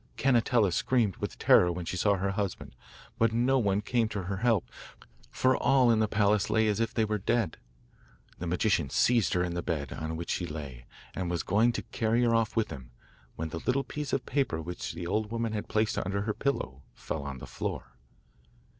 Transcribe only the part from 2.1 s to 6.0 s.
her husband, but no one came to her help, for all in